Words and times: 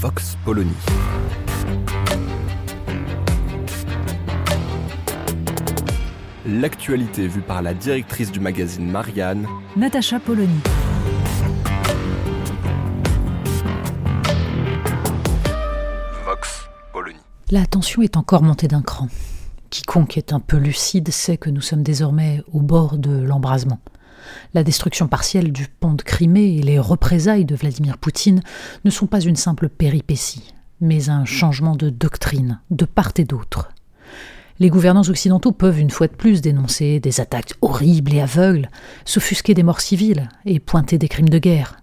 Vox 0.00 0.36
Polony. 0.44 0.70
L'actualité 6.46 7.26
vue 7.26 7.40
par 7.40 7.62
la 7.62 7.74
directrice 7.74 8.30
du 8.30 8.40
magazine 8.40 8.90
Marianne, 8.90 9.46
Natacha 9.76 10.20
Polony. 10.20 10.58
Vox 16.26 16.68
Polony. 16.92 17.16
La 17.50 17.64
tension 17.64 18.02
est 18.02 18.16
encore 18.16 18.42
montée 18.42 18.68
d'un 18.68 18.82
cran. 18.82 19.08
Quiconque 19.70 20.18
est 20.18 20.32
un 20.32 20.40
peu 20.40 20.56
lucide 20.56 21.10
sait 21.10 21.36
que 21.36 21.50
nous 21.50 21.62
sommes 21.62 21.82
désormais 21.82 22.42
au 22.52 22.60
bord 22.60 22.98
de 22.98 23.22
l'embrasement. 23.22 23.80
La 24.54 24.64
destruction 24.64 25.08
partielle 25.08 25.52
du 25.52 25.66
pont 25.68 25.94
de 25.94 26.02
Crimée 26.02 26.56
et 26.56 26.62
les 26.62 26.78
représailles 26.78 27.44
de 27.44 27.56
Vladimir 27.56 27.98
Poutine 27.98 28.42
ne 28.84 28.90
sont 28.90 29.06
pas 29.06 29.20
une 29.20 29.36
simple 29.36 29.68
péripétie, 29.68 30.54
mais 30.80 31.10
un 31.10 31.24
changement 31.24 31.76
de 31.76 31.90
doctrine 31.90 32.60
de 32.70 32.84
part 32.84 33.12
et 33.16 33.24
d'autre. 33.24 33.70
Les 34.60 34.70
gouvernants 34.70 35.08
occidentaux 35.08 35.50
peuvent 35.50 35.80
une 35.80 35.90
fois 35.90 36.06
de 36.06 36.14
plus 36.14 36.40
dénoncer 36.40 37.00
des 37.00 37.20
attaques 37.20 37.54
horribles 37.60 38.14
et 38.14 38.20
aveugles, 38.20 38.70
s'offusquer 39.04 39.52
des 39.52 39.64
morts 39.64 39.80
civiles 39.80 40.28
et 40.44 40.60
pointer 40.60 40.96
des 40.96 41.08
crimes 41.08 41.28
de 41.28 41.38
guerre. 41.38 41.76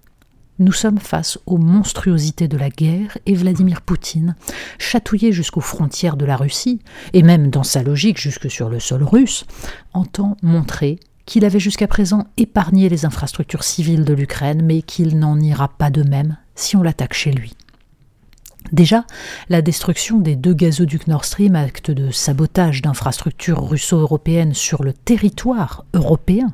Nous 0.60 0.72
sommes 0.72 1.00
face 1.00 1.40
aux 1.48 1.58
monstruosités 1.58 2.48
de 2.48 2.58
la 2.58 2.70
guerre 2.70 3.18
et 3.26 3.34
Vladimir 3.34 3.82
Poutine, 3.82 4.36
chatouillé 4.78 5.32
jusqu'aux 5.32 5.60
frontières 5.60 6.18
de 6.18 6.26
la 6.26 6.38
Russie, 6.38 6.80
et 7.14 7.24
même 7.24 7.50
dans 7.50 7.64
sa 7.64 7.82
logique 7.82 8.20
jusque 8.20 8.50
sur 8.50 8.70
le 8.70 8.80
sol 8.80 9.04
russe, 9.04 9.46
entend 9.94 10.38
montrer 10.44 11.00
qu'il 11.26 11.46
avait 11.46 11.60
jusqu'à 11.60 11.88
présent 11.88 12.28
épargné 12.38 12.90
les 12.90 13.06
infrastructures 13.06 13.64
civiles 13.64 14.06
de 14.06 14.14
l'Ukraine, 14.14 14.62
mais 14.64 14.82
qu'il 14.82 15.20
n'en 15.20 15.40
ira 15.40 15.68
pas 15.68 15.90
de 15.90 16.04
même 16.04 16.38
si 16.56 16.76
on 16.76 16.84
l'attaque 16.84 17.14
chez 17.14 17.32
lui. 17.32 17.54
Déjà, 18.72 19.06
la 19.50 19.62
destruction 19.62 20.20
des 20.20 20.36
deux 20.36 20.54
gazoducs 20.54 21.08
Nord 21.08 21.26
Stream, 21.26 21.56
acte 21.56 21.92
de 21.92 22.12
sabotage 22.12 22.82
d'infrastructures 22.82 23.68
russo-européennes 23.68 24.54
sur 24.54 24.84
le 24.84 24.94
territoire 24.94 25.86
européen, 25.94 26.54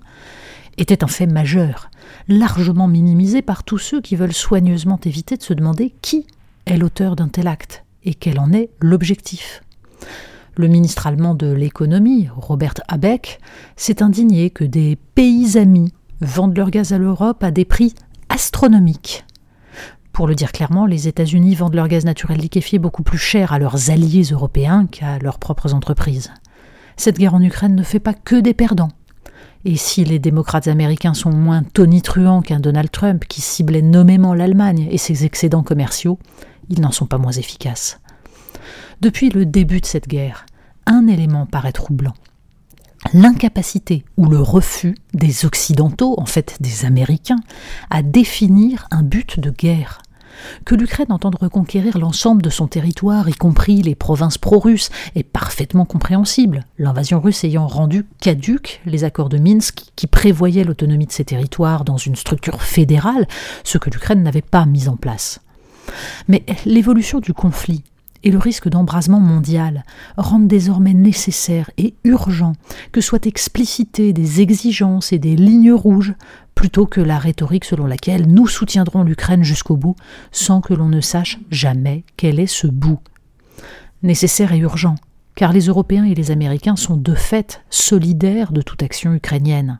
était 0.78 1.04
un 1.04 1.08
fait 1.08 1.28
majeur, 1.28 1.90
largement 2.28 2.88
minimisé 2.88 3.42
par 3.42 3.64
tous 3.64 3.78
ceux 3.78 4.02
qui 4.02 4.16
veulent 4.16 4.34
soigneusement 4.34 5.00
éviter 5.06 5.38
de 5.38 5.44
se 5.44 5.54
demander 5.54 5.94
qui 6.02 6.26
est 6.66 6.78
l'auteur 6.78 7.16
d'un 7.16 7.28
tel 7.28 7.48
acte 7.48 7.84
et 8.04 8.14
quel 8.14 8.40
en 8.40 8.52
est 8.52 8.70
l'objectif. 8.80 9.64
Le 10.60 10.68
ministre 10.68 11.06
allemand 11.06 11.36
de 11.36 11.52
l'économie, 11.52 12.30
Robert 12.36 12.74
Habeck, 12.88 13.40
s'est 13.76 14.02
indigné 14.02 14.50
que 14.50 14.64
des 14.64 14.98
pays 15.14 15.56
amis 15.56 15.94
vendent 16.20 16.58
leur 16.58 16.72
gaz 16.72 16.94
à 16.94 16.98
l'Europe 16.98 17.44
à 17.44 17.52
des 17.52 17.64
prix 17.64 17.94
astronomiques. 18.30 19.24
Pour 20.14 20.26
le 20.26 20.34
dire 20.34 20.52
clairement, 20.52 20.88
les 20.88 21.08
États-Unis 21.08 21.54
vendent 21.54 21.76
leur 21.76 21.88
gaz 21.88 22.06
naturel 22.06 22.40
liquéfié 22.40 22.80
beaucoup 22.80 23.04
plus 23.04 23.20
cher 23.20 23.54
à 23.54 23.60
leurs 23.60 23.92
alliés 23.92 24.24
européens 24.32 24.88
qu'à 24.88 25.20
leurs 25.20 25.38
propres 25.38 25.76
entreprises. 25.76 26.32
Cette 26.96 27.20
guerre 27.20 27.36
en 27.36 27.44
Ukraine 27.44 27.76
ne 27.76 27.84
fait 27.84 28.00
pas 28.00 28.16
que 28.16 28.38
des 28.38 28.56
perdants. 28.56 28.90
Et 29.64 29.76
si 29.76 30.06
les 30.06 30.18
démocrates 30.18 30.68
américains 30.68 31.14
sont 31.14 31.32
moins 31.32 31.62
tonitruants 31.62 32.42
qu'un 32.42 32.60
Donald 32.60 32.90
Trump 32.90 33.26
qui 33.28 33.42
ciblait 33.42 33.84
nommément 33.84 34.34
l'Allemagne 34.34 34.88
et 34.90 34.98
ses 34.98 35.24
excédents 35.24 35.62
commerciaux, 35.62 36.18
ils 36.70 36.82
n'en 36.82 36.92
sont 36.92 37.06
pas 37.06 37.20
moins 37.20 37.32
efficaces. 37.32 38.00
Depuis 39.00 39.30
le 39.30 39.46
début 39.46 39.80
de 39.80 39.86
cette 39.86 40.08
guerre, 40.08 40.47
un 40.88 41.06
élément 41.08 41.46
paraît 41.46 41.72
troublant. 41.72 42.16
L'incapacité 43.14 44.04
ou 44.18 44.26
le 44.26 44.40
refus 44.40 44.96
des 45.14 45.46
Occidentaux, 45.46 46.16
en 46.18 46.26
fait 46.26 46.58
des 46.60 46.86
Américains, 46.86 47.40
à 47.90 48.02
définir 48.02 48.88
un 48.92 49.04
but 49.04 49.40
de 49.40 49.52
guerre. 49.52 50.02
Que 50.66 50.76
l'Ukraine 50.76 51.12
entende 51.12 51.36
reconquérir 51.36 51.98
l'ensemble 51.98 52.42
de 52.42 52.50
son 52.50 52.68
territoire, 52.68 53.28
y 53.28 53.34
compris 53.34 53.82
les 53.82 53.96
provinces 53.96 54.38
pro-russes, 54.38 54.90
est 55.16 55.24
parfaitement 55.24 55.86
compréhensible, 55.86 56.66
l'invasion 56.78 57.20
russe 57.20 57.44
ayant 57.44 57.68
rendu 57.68 58.06
caduques 58.22 58.82
les 58.86 59.04
accords 59.04 59.30
de 59.30 59.38
Minsk 59.38 59.86
qui 59.96 60.08
prévoyaient 60.08 60.64
l'autonomie 60.64 61.08
de 61.08 61.12
ces 61.12 61.26
territoires 61.26 61.86
dans 61.86 61.98
une 61.98 62.16
structure 62.16 62.62
fédérale, 62.62 63.28
ce 63.64 63.78
que 63.78 63.90
l'Ukraine 63.90 64.24
n'avait 64.24 64.42
pas 64.42 64.66
mis 64.66 64.88
en 64.90 64.96
place. 64.96 65.40
Mais 66.28 66.44
l'évolution 66.66 67.20
du 67.20 67.34
conflit 67.34 67.84
et 68.24 68.32
le 68.32 68.38
risque 68.38 68.70
d'embrasement 68.70 69.20
mondial 69.20 69.84
rendent 70.18 70.48
désormais 70.48 70.94
nécessaire 70.94 71.70
et 71.78 71.96
urgent 72.04 72.54
que 72.92 73.02
soient 73.02 73.26
explicitées 73.26 74.14
des 74.14 74.42
exigences 74.42 75.14
et 75.14 75.20
des 75.20 75.36
lignes 75.36 75.74
rouges 75.74 76.14
plutôt 76.56 76.88
que 76.88 77.02
la 77.02 77.20
rhétorique 77.20 77.66
selon 77.66 77.86
laquelle 77.86 78.28
nous 78.28 78.48
soutiendrons 78.48 79.04
l'Ukraine 79.04 79.44
jusqu'au 79.44 79.78
bout 79.78 79.96
sans 80.32 80.62
que 80.62 80.74
l'on 80.74 80.90
ne 80.90 81.02
sache 81.02 81.40
jamais 81.52 82.04
quel 82.18 82.40
est 82.40 82.48
ce 82.48 82.68
bout. 82.68 83.00
Nécessaire 84.04 84.54
et 84.54 84.58
urgent, 84.58 84.96
car 85.36 85.54
les 85.54 85.68
Européens 85.68 86.04
et 86.04 86.16
les 86.16 86.32
Américains 86.32 86.76
sont 86.76 86.98
de 86.98 87.14
fait 87.14 87.64
solidaires 87.70 88.52
de 88.52 88.62
toute 88.62 88.82
action 88.82 89.14
ukrainienne. 89.14 89.80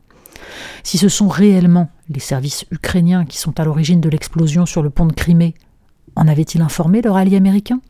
Si 0.84 0.98
ce 0.98 1.08
sont 1.08 1.28
réellement 1.28 1.90
les 2.08 2.20
services 2.20 2.64
ukrainiens 2.70 3.24
qui 3.24 3.38
sont 3.38 3.58
à 3.58 3.64
l'origine 3.64 4.00
de 4.00 4.08
l'explosion 4.08 4.66
sur 4.66 4.82
le 4.82 4.90
pont 4.90 5.06
de 5.06 5.12
Crimée, 5.12 5.54
en 6.14 6.28
avaient-ils 6.28 6.62
informé 6.62 7.02
leur 7.02 7.16
allié 7.16 7.36
américain? 7.36 7.80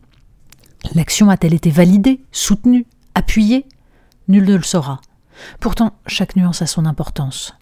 L'action 0.95 1.29
a-t-elle 1.29 1.55
été 1.55 1.71
validée, 1.71 2.21
soutenue, 2.33 2.87
appuyée? 3.15 3.67
Nul 4.29 4.45
ne 4.45 4.57
le 4.57 4.63
saura. 4.63 5.01
Pourtant, 5.61 5.93
chaque 6.07 6.37
nuance 6.37 6.63
a 6.63 6.67
son 6.67 6.87
importance. 6.87 7.55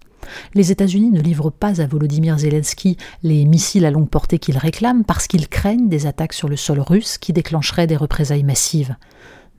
Les 0.54 0.72
États-Unis 0.72 1.10
ne 1.10 1.20
livrent 1.20 1.50
pas 1.50 1.80
à 1.80 1.86
Volodymyr 1.86 2.38
Zelensky 2.38 2.96
les 3.22 3.44
missiles 3.44 3.86
à 3.86 3.90
longue 3.90 4.08
portée 4.08 4.38
qu'il 4.38 4.58
réclame 4.58 5.04
parce 5.04 5.26
qu'ils 5.26 5.48
craignent 5.48 5.88
des 5.88 6.06
attaques 6.06 6.32
sur 6.32 6.48
le 6.48 6.56
sol 6.56 6.80
russe 6.80 7.18
qui 7.18 7.32
déclencheraient 7.32 7.86
des 7.86 7.96
représailles 7.96 8.42
massives. 8.42 8.96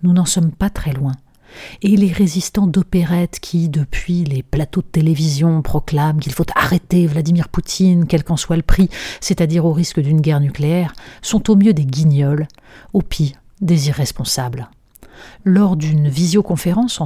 Nous 0.03 0.13
n'en 0.13 0.25
sommes 0.25 0.51
pas 0.51 0.69
très 0.69 0.91
loin. 0.91 1.13
Et 1.81 1.95
les 1.95 2.11
résistants 2.11 2.67
d'opérette 2.67 3.39
qui, 3.39 3.69
depuis 3.69 4.25
les 4.25 4.43
plateaux 4.43 4.81
de 4.81 4.87
télévision, 4.87 5.61
proclament 5.61 6.19
qu'il 6.19 6.33
faut 6.33 6.45
arrêter 6.55 7.07
Vladimir 7.07 7.47
Poutine, 7.47 8.05
quel 8.05 8.23
qu'en 8.23 8.37
soit 8.37 8.57
le 8.57 8.61
prix, 8.61 8.89
c'est-à-dire 9.21 9.65
au 9.65 9.71
risque 9.71 10.01
d'une 10.01 10.21
guerre 10.21 10.41
nucléaire, 10.41 10.93
sont 11.21 11.49
au 11.49 11.55
mieux 11.55 11.73
des 11.73 11.85
guignols, 11.85 12.47
au 12.93 13.01
pire 13.01 13.37
des 13.61 13.87
irresponsables. 13.87 14.69
Lors 15.45 15.75
d'une 15.77 16.07
visioconférence 16.07 17.01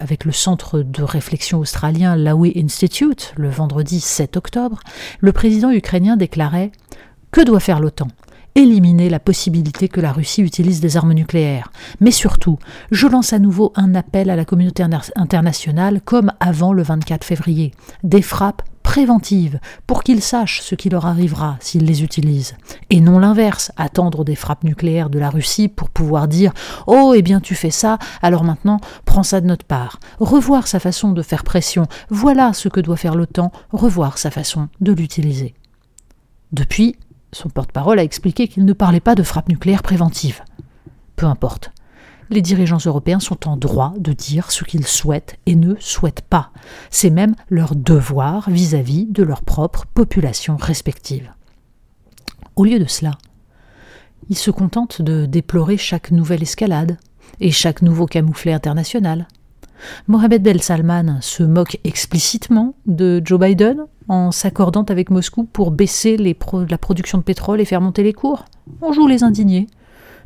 avec 0.00 0.24
le 0.24 0.32
centre 0.32 0.80
de 0.80 1.02
réflexion 1.02 1.58
australien 1.58 2.16
Lowy 2.16 2.52
Institute 2.56 3.34
le 3.36 3.50
vendredi 3.50 4.00
7 4.00 4.36
octobre, 4.36 4.80
le 5.20 5.32
président 5.32 5.70
ukrainien 5.70 6.16
déclarait 6.16 6.72
Que 7.30 7.42
doit 7.44 7.60
faire 7.60 7.80
l'OTAN? 7.80 8.08
Éliminer 8.54 9.08
la 9.08 9.20
possibilité 9.20 9.88
que 9.88 10.00
la 10.00 10.12
Russie 10.12 10.42
utilise 10.42 10.80
des 10.80 10.96
armes 10.96 11.12
nucléaires. 11.12 11.72
Mais 12.00 12.10
surtout, 12.10 12.58
je 12.90 13.06
lance 13.06 13.32
à 13.32 13.38
nouveau 13.38 13.72
un 13.74 13.94
appel 13.94 14.30
à 14.30 14.36
la 14.36 14.44
communauté 14.44 14.84
internationale 15.16 16.00
comme 16.00 16.32
avant 16.40 16.72
le 16.72 16.82
24 16.82 17.24
février. 17.24 17.72
Des 18.02 18.22
frappes 18.22 18.62
préventives 18.84 19.58
pour 19.88 20.04
qu'ils 20.04 20.22
sachent 20.22 20.60
ce 20.60 20.76
qui 20.76 20.88
leur 20.88 21.06
arrivera 21.06 21.56
s'ils 21.58 21.84
les 21.84 22.04
utilisent. 22.04 22.54
Et 22.90 23.00
non 23.00 23.18
l'inverse, 23.18 23.72
attendre 23.76 24.24
des 24.24 24.36
frappes 24.36 24.62
nucléaires 24.62 25.10
de 25.10 25.18
la 25.18 25.30
Russie 25.30 25.68
pour 25.68 25.90
pouvoir 25.90 26.28
dire 26.28 26.52
Oh, 26.86 27.12
eh 27.16 27.22
bien 27.22 27.40
tu 27.40 27.56
fais 27.56 27.70
ça, 27.70 27.98
alors 28.22 28.44
maintenant 28.44 28.78
prends 29.04 29.24
ça 29.24 29.40
de 29.40 29.46
notre 29.46 29.64
part. 29.64 29.98
Revoir 30.20 30.68
sa 30.68 30.78
façon 30.78 31.12
de 31.12 31.22
faire 31.22 31.42
pression, 31.42 31.86
voilà 32.10 32.52
ce 32.52 32.68
que 32.68 32.80
doit 32.80 32.96
faire 32.96 33.16
l'OTAN, 33.16 33.50
revoir 33.72 34.18
sa 34.18 34.30
façon 34.30 34.68
de 34.80 34.92
l'utiliser. 34.92 35.54
Depuis, 36.52 36.96
son 37.34 37.50
porte-parole 37.50 37.98
a 37.98 38.04
expliqué 38.04 38.48
qu'il 38.48 38.64
ne 38.64 38.72
parlait 38.72 39.00
pas 39.00 39.14
de 39.14 39.22
frappe 39.22 39.48
nucléaire 39.48 39.82
préventive. 39.82 40.42
Peu 41.16 41.26
importe. 41.26 41.72
Les 42.30 42.40
dirigeants 42.40 42.78
européens 42.84 43.20
sont 43.20 43.46
en 43.48 43.56
droit 43.56 43.92
de 43.98 44.12
dire 44.12 44.50
ce 44.50 44.64
qu'ils 44.64 44.86
souhaitent 44.86 45.36
et 45.44 45.56
ne 45.56 45.74
souhaitent 45.78 46.22
pas. 46.22 46.50
C'est 46.90 47.10
même 47.10 47.34
leur 47.50 47.74
devoir 47.74 48.48
vis-à-vis 48.48 49.06
de 49.06 49.22
leur 49.22 49.42
propre 49.42 49.84
population 49.92 50.56
respective. 50.56 51.30
Au 52.56 52.64
lieu 52.64 52.78
de 52.78 52.86
cela, 52.86 53.18
ils 54.30 54.38
se 54.38 54.50
contentent 54.50 55.02
de 55.02 55.26
déplorer 55.26 55.76
chaque 55.76 56.10
nouvelle 56.12 56.42
escalade 56.42 56.96
et 57.40 57.50
chaque 57.50 57.82
nouveau 57.82 58.06
camouflet 58.06 58.52
international. 58.52 59.28
Mohamed 60.08 60.42
Ben 60.42 60.58
Salman 60.58 61.18
se 61.20 61.42
moque 61.42 61.78
explicitement 61.84 62.74
de 62.86 63.20
Joe 63.24 63.40
Biden 63.40 63.84
en 64.08 64.30
s'accordant 64.30 64.84
avec 64.84 65.10
Moscou 65.10 65.44
pour 65.44 65.70
baisser 65.70 66.16
la 66.16 66.78
production 66.78 67.18
de 67.18 67.22
pétrole 67.22 67.60
et 67.60 67.64
faire 67.64 67.80
monter 67.80 68.02
les 68.02 68.12
cours. 68.12 68.44
On 68.82 68.92
joue 68.92 69.06
les 69.06 69.22
indignés. 69.22 69.66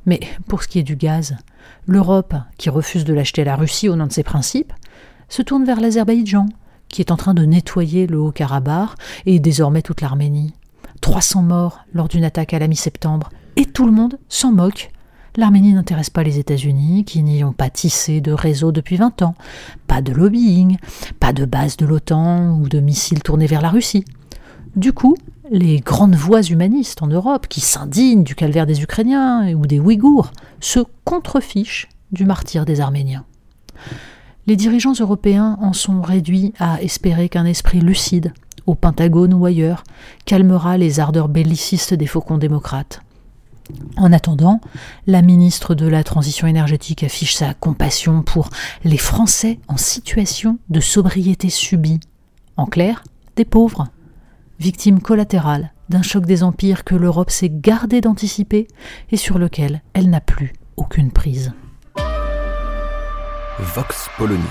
Mais 0.06 0.20
pour 0.48 0.62
ce 0.62 0.68
qui 0.68 0.78
est 0.78 0.84
du 0.84 0.96
gaz, 0.96 1.36
l'Europe, 1.86 2.34
qui 2.56 2.70
refuse 2.70 3.04
de 3.04 3.12
l'acheter 3.12 3.42
à 3.42 3.46
la 3.46 3.56
Russie 3.56 3.88
au 3.88 3.96
nom 3.96 4.06
de 4.06 4.12
ses 4.12 4.22
principes, 4.22 4.72
se 5.28 5.42
tourne 5.42 5.64
vers 5.64 5.80
l'Azerbaïdjan, 5.80 6.46
qui 6.88 7.02
est 7.02 7.10
en 7.10 7.16
train 7.16 7.34
de 7.34 7.44
nettoyer 7.44 8.06
le 8.06 8.18
Haut-Karabakh 8.18 8.90
et 9.26 9.38
désormais 9.38 9.82
toute 9.82 10.00
l'Arménie. 10.00 10.54
300 11.00 11.42
morts 11.42 11.80
lors 11.92 12.08
d'une 12.08 12.24
attaque 12.24 12.54
à 12.54 12.58
la 12.58 12.68
mi-septembre, 12.68 13.30
et 13.56 13.66
tout 13.66 13.86
le 13.86 13.92
monde 13.92 14.18
s'en 14.28 14.52
moque. 14.52 14.90
L'Arménie 15.36 15.72
n'intéresse 15.72 16.10
pas 16.10 16.22
les 16.22 16.38
États-Unis, 16.38 17.04
qui 17.04 17.22
n'y 17.22 17.44
ont 17.44 17.52
pas 17.52 17.70
tissé 17.70 18.20
de 18.20 18.32
réseau 18.32 18.72
depuis 18.72 18.96
20 18.96 19.22
ans, 19.22 19.34
pas 19.86 20.02
de 20.02 20.12
lobbying, 20.12 20.78
pas 21.20 21.32
de 21.32 21.44
base 21.44 21.76
de 21.76 21.86
l'OTAN 21.86 22.58
ou 22.58 22.68
de 22.68 22.80
missiles 22.80 23.22
tournés 23.22 23.46
vers 23.46 23.62
la 23.62 23.70
Russie. 23.70 24.04
Du 24.76 24.92
coup, 24.92 25.16
les 25.50 25.80
grandes 25.80 26.14
voix 26.14 26.42
humanistes 26.42 27.02
en 27.02 27.06
Europe 27.06 27.46
qui 27.48 27.60
s'indignent 27.60 28.24
du 28.24 28.34
calvaire 28.34 28.66
des 28.66 28.82
Ukrainiens 28.82 29.52
ou 29.54 29.66
des 29.66 29.80
Ouïghours 29.80 30.30
se 30.60 30.80
contrefichent 31.04 31.88
du 32.12 32.24
martyr 32.24 32.64
des 32.64 32.80
Arméniens. 32.80 33.24
Les 34.46 34.56
dirigeants 34.56 34.94
européens 34.98 35.58
en 35.60 35.72
sont 35.72 36.00
réduits 36.00 36.54
à 36.58 36.82
espérer 36.82 37.28
qu'un 37.28 37.44
esprit 37.44 37.80
lucide, 37.80 38.32
au 38.66 38.74
Pentagone 38.74 39.34
ou 39.34 39.44
ailleurs, 39.44 39.84
calmera 40.24 40.78
les 40.78 41.00
ardeurs 41.00 41.28
bellicistes 41.28 41.94
des 41.94 42.06
faucons 42.06 42.38
démocrates. 42.38 43.02
En 43.96 44.12
attendant, 44.12 44.60
la 45.06 45.22
ministre 45.22 45.74
de 45.74 45.86
la 45.86 46.04
Transition 46.04 46.46
énergétique 46.46 47.02
affiche 47.02 47.34
sa 47.34 47.54
compassion 47.54 48.22
pour 48.22 48.50
les 48.84 48.98
Français 48.98 49.58
en 49.68 49.76
situation 49.76 50.58
de 50.68 50.80
sobriété 50.80 51.50
subie. 51.50 52.00
En 52.56 52.66
clair, 52.66 53.04
des 53.36 53.44
pauvres, 53.44 53.88
victimes 54.58 55.00
collatérales 55.00 55.72
d'un 55.88 56.02
choc 56.02 56.26
des 56.26 56.42
empires 56.42 56.84
que 56.84 56.94
l'Europe 56.94 57.30
s'est 57.30 57.50
gardée 57.52 58.00
d'anticiper 58.00 58.68
et 59.10 59.16
sur 59.16 59.38
lequel 59.38 59.82
elle 59.94 60.10
n'a 60.10 60.20
plus 60.20 60.52
aucune 60.76 61.10
prise. 61.10 61.52
Vox 63.58 64.08
Polony. 64.16 64.42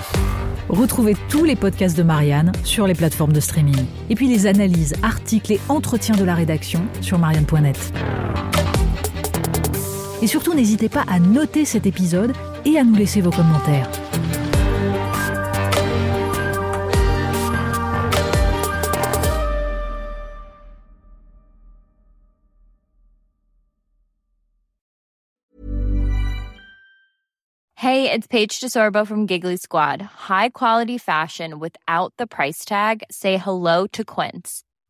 Retrouvez 0.67 1.15
tous 1.29 1.45
les 1.45 1.55
podcasts 1.55 1.97
de 1.97 2.03
Marianne 2.03 2.51
sur 2.63 2.87
les 2.87 2.93
plateformes 2.93 3.31
de 3.31 3.39
streaming. 3.39 3.85
Et 4.09 4.15
puis 4.15 4.27
les 4.27 4.47
analyses, 4.47 4.95
articles 5.01 5.53
et 5.53 5.61
entretiens 5.69 6.15
de 6.15 6.25
la 6.25 6.35
rédaction 6.35 6.85
sur 6.99 7.17
marianne.net. 7.17 7.93
Et 10.21 10.27
surtout, 10.27 10.53
n'hésitez 10.53 10.89
pas 10.89 11.05
à 11.07 11.19
noter 11.19 11.65
cet 11.65 11.85
épisode 11.85 12.33
et 12.65 12.77
à 12.77 12.83
nous 12.83 12.95
laisser 12.95 13.21
vos 13.21 13.31
commentaires. 13.31 13.89
Hey, 27.87 28.11
it's 28.11 28.27
Paige 28.27 28.59
DeSorbo 28.59 29.07
from 29.07 29.27
Giggly 29.27 29.55
Squad. 29.55 30.01
High 30.01 30.49
quality 30.49 30.97
fashion 30.97 31.57
without 31.59 32.11
the 32.17 32.27
price 32.27 32.65
tag. 32.65 33.03
Say 33.09 33.37
hello 33.37 33.87
to 33.93 34.03
Quince. 34.03 34.63